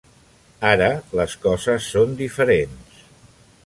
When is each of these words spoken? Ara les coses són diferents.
Ara 0.69 0.87
les 1.21 1.37
coses 1.45 1.93
són 1.93 2.19
diferents. 2.25 3.09